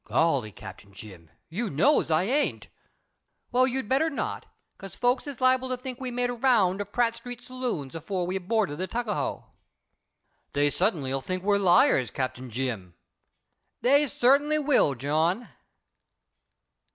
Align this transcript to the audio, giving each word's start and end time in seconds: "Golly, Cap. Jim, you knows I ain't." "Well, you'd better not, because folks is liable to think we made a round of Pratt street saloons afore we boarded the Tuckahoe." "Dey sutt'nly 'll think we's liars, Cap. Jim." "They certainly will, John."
"Golly, 0.03 0.51
Cap. 0.51 0.81
Jim, 0.93 1.29
you 1.47 1.69
knows 1.69 2.09
I 2.09 2.23
ain't." 2.23 2.69
"Well, 3.51 3.67
you'd 3.67 3.87
better 3.87 4.09
not, 4.09 4.47
because 4.75 4.95
folks 4.95 5.27
is 5.27 5.39
liable 5.39 5.69
to 5.69 5.77
think 5.77 6.01
we 6.01 6.09
made 6.09 6.31
a 6.31 6.33
round 6.33 6.81
of 6.81 6.91
Pratt 6.91 7.17
street 7.17 7.39
saloons 7.43 7.93
afore 7.93 8.25
we 8.25 8.35
boarded 8.39 8.79
the 8.79 8.87
Tuckahoe." 8.87 9.45
"Dey 10.53 10.71
sutt'nly 10.71 11.13
'll 11.13 11.21
think 11.21 11.43
we's 11.43 11.61
liars, 11.61 12.09
Cap. 12.09 12.33
Jim." 12.33 12.95
"They 13.81 14.07
certainly 14.07 14.57
will, 14.57 14.95
John." 14.95 15.49